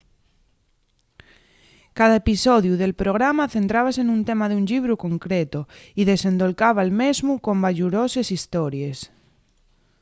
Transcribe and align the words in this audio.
cada 1.97 2.19
episodiu 2.23 2.73
del 2.81 2.93
programa 3.01 3.51
centrábase 3.55 4.01
nun 4.03 4.21
tema 4.29 4.45
d'un 4.47 4.63
llibru 4.69 4.93
concretu 5.05 5.61
y 5.99 6.01
desendolcaba'l 6.11 6.91
mesmu 7.03 7.33
con 7.45 7.57
bayuroses 7.65 8.31
hestories 8.35 8.97